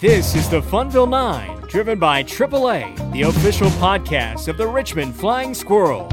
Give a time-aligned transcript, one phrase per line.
[0.00, 5.52] This is the Funville Nine, driven by AAA, the official podcast of the Richmond Flying
[5.52, 6.10] Squirrels.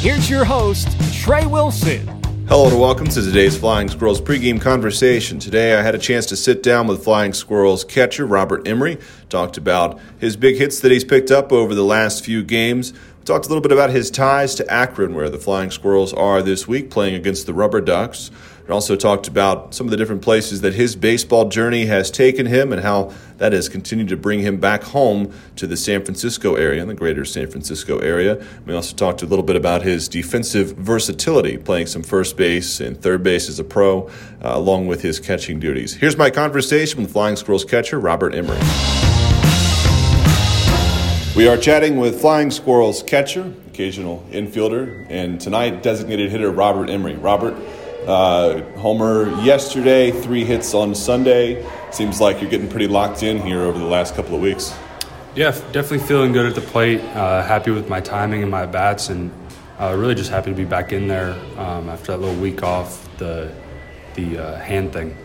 [0.00, 2.08] Here's your host, Trey Wilson.
[2.48, 5.38] Hello and welcome to today's Flying Squirrels pregame conversation.
[5.38, 8.96] Today I had a chance to sit down with Flying Squirrels catcher Robert Emery,
[9.28, 12.94] talked about his big hits that he's picked up over the last few games.
[12.94, 16.40] We talked a little bit about his ties to Akron, where the Flying Squirrels are
[16.40, 18.30] this week, playing against the Rubber Ducks.
[18.66, 22.46] We also talked about some of the different places that his baseball journey has taken
[22.46, 26.54] him and how that has continued to bring him back home to the San Francisco
[26.54, 28.40] area and the greater San Francisco area.
[28.64, 33.00] We also talked a little bit about his defensive versatility, playing some first base and
[33.00, 34.10] third base as a pro, uh,
[34.42, 35.94] along with his catching duties.
[35.94, 38.60] Here's my conversation with Flying Squirrels catcher Robert Emery.
[41.34, 47.14] We are chatting with Flying Squirrels catcher, occasional infielder, and tonight designated hitter Robert Emery.
[47.16, 47.56] Robert,
[48.06, 51.66] uh, homer yesterday, three hits on Sunday.
[51.90, 54.74] Seems like you're getting pretty locked in here over the last couple of weeks.
[55.34, 57.00] Yeah, definitely feeling good at the plate.
[57.00, 59.30] Uh, happy with my timing and my bats, and
[59.80, 63.08] uh, really just happy to be back in there um, after that little week off
[63.18, 63.52] the
[64.14, 65.16] the uh, hand thing.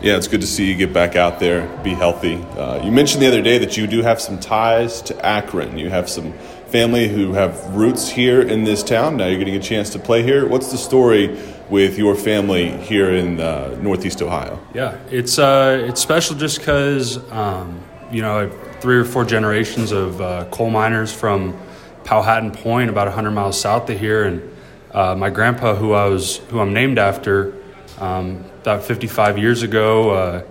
[0.00, 2.34] Yeah, it's good to see you get back out there, be healthy.
[2.34, 5.78] Uh, you mentioned the other day that you do have some ties to Akron.
[5.78, 6.32] You have some
[6.68, 9.16] family who have roots here in this town.
[9.16, 10.46] Now you're getting a chance to play here.
[10.46, 11.38] What's the story
[11.70, 14.60] with your family here in uh, Northeast Ohio?
[14.74, 20.20] Yeah, it's uh, it's special just because um, you know three or four generations of
[20.20, 21.58] uh, coal miners from
[22.04, 24.56] Powhatan Point, about 100 miles south of here, and
[24.92, 27.54] uh, my grandpa, who I was who I'm named after,
[27.98, 30.42] um, about 55 years ago, uh,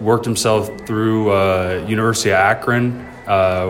[0.00, 3.06] worked himself through uh, University of Akron,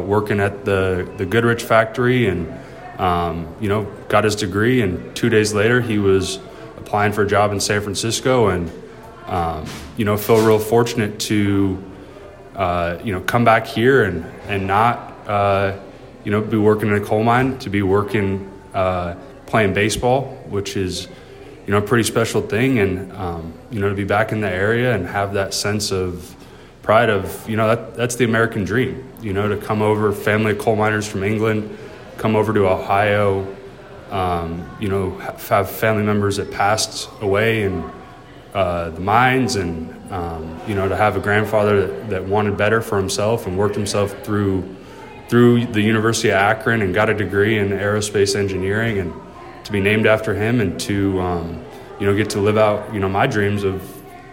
[0.07, 2.60] working at the the Goodrich factory and
[3.01, 6.39] um, you know, got his degree, and two days later he was
[6.77, 8.71] applying for a job in San Francisco, and
[9.27, 9.65] um,
[9.97, 11.83] you know, feel real fortunate to
[12.55, 15.79] uh, you know come back here and and not uh,
[16.25, 19.15] you know be working in a coal mine, to be working uh,
[19.47, 21.09] playing baseball, which is
[21.67, 24.51] you know a pretty special thing, and um, you know to be back in the
[24.51, 26.37] area and have that sense of
[26.83, 30.53] pride of you know that that's the American dream, you know, to come over, family
[30.53, 31.79] of coal miners from England
[32.21, 33.47] come over to Ohio,
[34.11, 37.91] um, you know, have family members that passed away in
[38.53, 42.83] uh, the mines, and um, you know, to have a grandfather that, that, wanted better
[42.83, 44.77] for himself and worked himself through
[45.29, 49.15] through the University of Akron and got a degree in aerospace engineering, and
[49.65, 51.65] to be named after him, and to um,
[51.99, 53.81] you know, get to live out you know my dreams of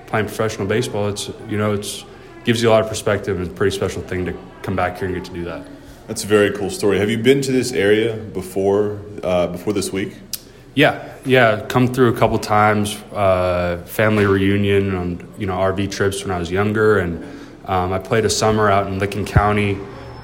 [0.07, 1.07] playing professional baseball.
[1.07, 2.03] It's you know, it's
[2.43, 4.97] gives you a lot of perspective, and it's a pretty special thing to come back
[4.97, 5.76] here and get to do that.
[6.07, 6.99] That's a very cool story.
[6.99, 10.13] Have you been to this area before uh, before this week?
[10.73, 11.65] Yeah, yeah.
[11.67, 12.95] Come through a couple times.
[13.11, 17.25] Uh, family reunion on you know RV trips when I was younger, and
[17.65, 19.77] um, I played a summer out in Licking County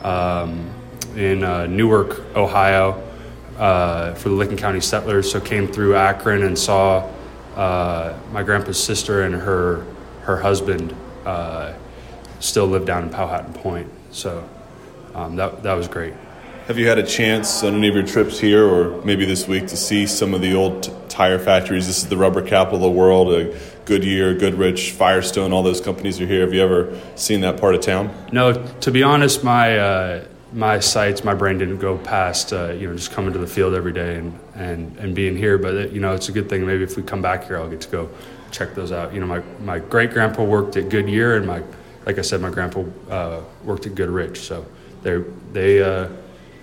[0.03, 0.73] um,
[1.17, 3.03] in uh, Newark, Ohio,
[3.57, 5.29] uh, for the Licking County Settlers.
[5.29, 7.09] So came through Akron and saw
[7.57, 9.85] uh, my grandpa's sister and her
[10.21, 10.95] her husband
[11.25, 11.73] uh,
[12.39, 13.89] still live down in Powhatan Point.
[14.11, 14.47] So
[15.15, 16.13] um, that that was great.
[16.67, 19.67] Have you had a chance on any of your trips here, or maybe this week,
[19.67, 21.87] to see some of the old t- tire factories?
[21.87, 23.27] This is the rubber capital of the world.
[23.27, 26.39] Uh, Goodyear, Goodrich, Firestone, all those companies are here.
[26.39, 28.15] Have you ever seen that part of town?
[28.31, 32.87] No, to be honest, my uh, my sights, my brain didn't go past uh, you
[32.87, 35.57] know just coming to the field every day and and, and being here.
[35.57, 36.65] But it, you know, it's a good thing.
[36.65, 38.09] Maybe if we come back here, I'll get to go
[38.51, 39.13] check those out.
[39.13, 41.61] You know, my my great grandpa worked at Goodyear, and my
[42.05, 44.65] like I said, my grandpa uh, worked at Goodrich, so
[45.03, 46.09] they they uh,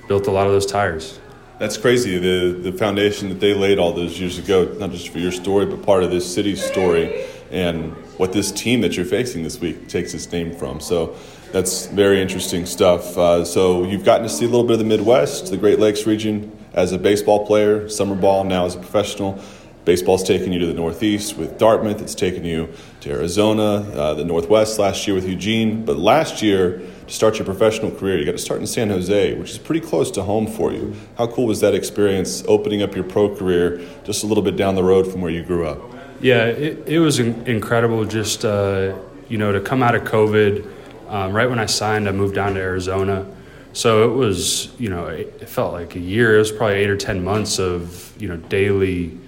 [0.08, 1.20] built a lot of those tires.
[1.58, 2.18] That's crazy.
[2.18, 5.66] The the foundation that they laid all those years ago, not just for your story,
[5.66, 9.88] but part of this city's story, and what this team that you're facing this week
[9.88, 10.80] takes its name from.
[10.80, 11.16] So
[11.52, 13.16] that's very interesting stuff.
[13.16, 16.06] Uh, so you've gotten to see a little bit of the Midwest, the Great Lakes
[16.06, 19.42] region, as a baseball player, summer ball, now as a professional.
[19.84, 22.02] Baseball's taken you to the Northeast with Dartmouth.
[22.02, 22.68] It's taken you
[23.00, 25.86] to Arizona, uh, the Northwest last year with Eugene.
[25.86, 29.34] But last year, to start your professional career, you got to start in San Jose,
[29.38, 30.94] which is pretty close to home for you.
[31.16, 34.74] How cool was that experience opening up your pro career just a little bit down
[34.74, 35.80] the road from where you grew up?
[36.20, 38.94] Yeah, it, it was incredible just, uh,
[39.30, 40.70] you know, to come out of COVID.
[41.08, 43.26] Um, right when I signed, I moved down to Arizona.
[43.72, 46.36] So it was, you know, it felt like a year.
[46.36, 49.18] It was probably eight or 10 months of, you know, daily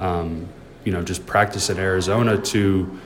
[0.00, 0.48] um,
[0.84, 2.98] you know, just practice in Arizona to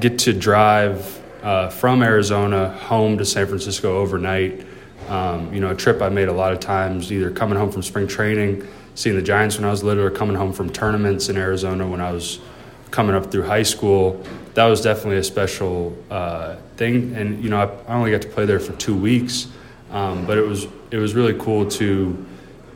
[0.00, 4.66] get to drive uh, from Arizona home to San Francisco overnight.
[5.08, 7.82] Um, you know, a trip I made a lot of times, either coming home from
[7.82, 11.36] spring training, seeing the Giants when I was little, or coming home from tournaments in
[11.36, 12.40] Arizona when I was
[12.90, 14.24] coming up through high school.
[14.54, 17.14] that was definitely a special uh, thing.
[17.16, 19.48] And you know, I, I, only got to play there for two weeks,
[19.90, 22.26] um, but it was it was really cool to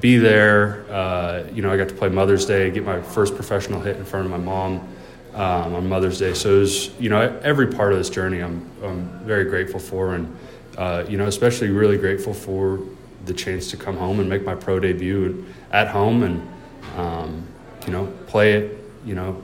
[0.01, 0.85] be there.
[0.91, 4.05] Uh, you know, I got to play Mother's Day, get my first professional hit in
[4.05, 4.89] front of my mom
[5.35, 6.35] um, on Mother's Day.
[6.35, 10.15] So it was, you know, every part of this journey I'm, I'm very grateful for,
[10.15, 10.37] and
[10.77, 12.81] uh, you know, especially really grateful for
[13.25, 16.49] the chance to come home and make my pro debut at home and
[16.97, 17.47] um,
[17.87, 19.43] you know play it, you know,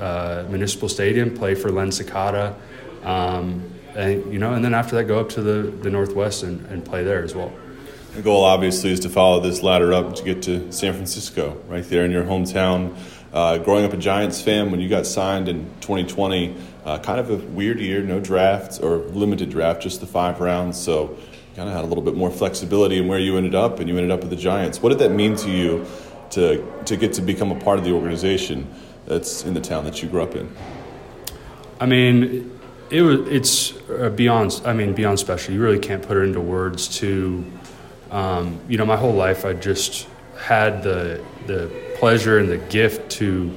[0.00, 2.54] uh, Municipal Stadium, play for Len Sakata.
[3.04, 6.64] Um, and you know, and then after that, go up to the, the Northwest and,
[6.66, 7.52] and play there as well.
[8.16, 11.84] The goal, obviously, is to follow this ladder up to get to San Francisco, right
[11.84, 12.96] there in your hometown.
[13.30, 17.28] Uh, growing up a Giants fan, when you got signed in 2020, uh, kind of
[17.28, 20.80] a weird year, no drafts or limited draft, just the five rounds.
[20.80, 21.18] So
[21.56, 23.94] kind of had a little bit more flexibility in where you ended up, and you
[23.98, 24.80] ended up with the Giants.
[24.80, 25.84] What did that mean to you
[26.30, 28.66] to to get to become a part of the organization
[29.04, 30.50] that's in the town that you grew up in?
[31.80, 32.58] I mean,
[32.88, 34.62] it was it's uh, beyond.
[34.64, 35.52] I mean, beyond special.
[35.52, 36.88] You really can't put it into words.
[37.00, 37.44] To
[38.10, 40.08] um, you know, my whole life, I just
[40.38, 43.50] had the the pleasure and the gift to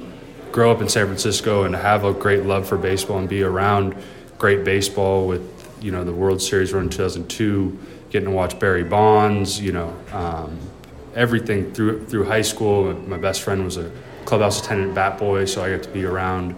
[0.52, 3.94] grow up in San Francisco and have a great love for baseball and be around
[4.38, 5.42] great baseball with
[5.80, 7.78] you know the World Series run in 2002,
[8.10, 10.58] getting to watch Barry Bonds, you know um,
[11.14, 12.92] everything through through high school.
[12.94, 13.90] My best friend was a
[14.24, 16.54] clubhouse attendant, bat boy, so I got to be around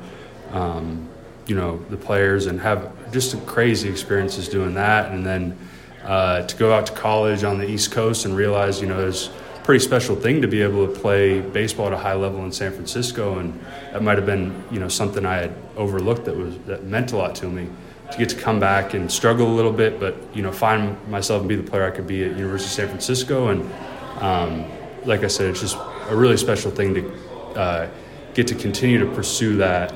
[0.52, 1.08] um,
[1.46, 5.58] you know the players and have just crazy experiences doing that, and then
[6.04, 9.30] uh, to go out to college on the East Coast and realize you know there's
[9.64, 12.72] pretty special thing to be able to play baseball at a high level in San
[12.72, 13.58] Francisco, and
[13.92, 17.16] that might have been you know something I had overlooked that was that meant a
[17.16, 17.68] lot to me.
[18.10, 21.40] To get to come back and struggle a little bit, but you know find myself
[21.40, 23.72] and be the player I could be at University of San Francisco, and
[24.20, 24.64] um,
[25.04, 25.76] like I said, it's just
[26.08, 27.12] a really special thing to
[27.54, 27.88] uh,
[28.34, 29.94] get to continue to pursue that.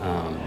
[0.00, 0.38] Um,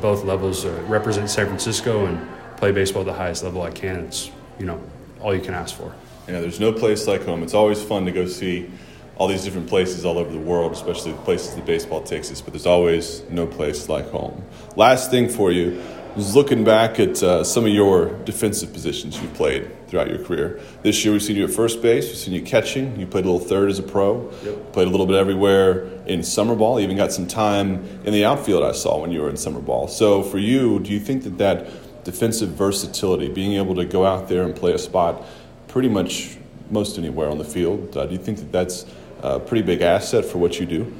[0.00, 4.00] both levels, uh, represent San Francisco and play baseball at the highest level I can.
[4.00, 4.82] It's you know
[5.20, 5.94] all you can ask for.
[6.26, 7.42] Yeah, there's no place like home.
[7.42, 8.70] It's always fun to go see
[9.16, 12.40] all these different places all over the world, especially the places that baseball takes us,
[12.40, 14.44] but there's always no place like home.
[14.76, 15.82] Last thing for you
[16.16, 20.60] is looking back at uh, some of your defensive positions you've played throughout your career.
[20.82, 23.30] This year we've seen you at first base, we've seen you catching, you played a
[23.30, 24.72] little third as a pro, yep.
[24.72, 28.62] played a little bit everywhere in summer ball, even got some time in the outfield
[28.62, 29.88] I saw when you were in summer ball.
[29.88, 31.66] So for you, do you think that that
[32.10, 35.22] defensive versatility, being able to go out there and play a spot
[35.66, 36.38] pretty much
[36.70, 37.94] most anywhere on the field.
[37.94, 38.86] Uh, do you think that that's
[39.22, 40.90] a pretty big asset for what you do?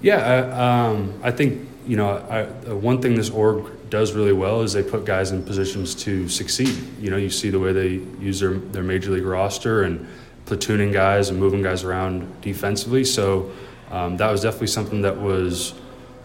[0.00, 4.32] Yeah, I, um, I think you know I, uh, one thing this org does really
[4.32, 6.74] well is they put guys in positions to succeed.
[6.98, 10.06] You know, you see the way they use their their major league roster and
[10.46, 13.04] platooning guys and moving guys around defensively.
[13.04, 13.52] So
[13.90, 15.74] um, that was definitely something that was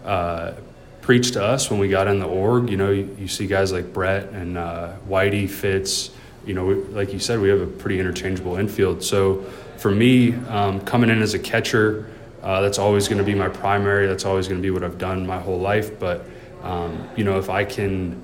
[0.06, 0.52] uh,
[1.10, 2.70] preached to us when we got in the org.
[2.70, 6.10] You know, you, you see guys like Brett and uh, Whitey Fitz
[6.46, 9.02] you know, like you said, we have a pretty interchangeable infield.
[9.02, 9.42] So
[9.76, 12.10] for me, um, coming in as a catcher,
[12.42, 14.06] uh, that's always going to be my primary.
[14.06, 15.98] That's always going to be what I've done my whole life.
[15.98, 16.24] But
[16.62, 18.22] um, you know, if I can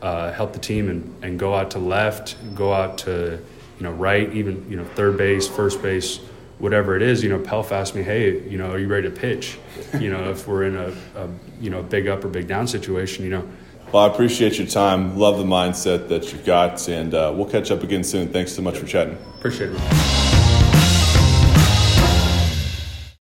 [0.00, 3.38] uh, help the team and, and go out to left, go out to
[3.78, 6.20] you know right, even you know third base, first base,
[6.58, 9.14] whatever it is, you know, Pelf asked me, hey, you know, are you ready to
[9.14, 9.58] pitch?
[9.98, 11.28] you know, if we're in a, a
[11.60, 13.48] you know big up or big down situation, you know
[13.92, 15.18] well, I appreciate your time.
[15.18, 18.28] Love the mindset that you've got, and uh, we'll catch up again soon.
[18.28, 19.16] Thanks so much for chatting.
[19.38, 20.17] Appreciate it.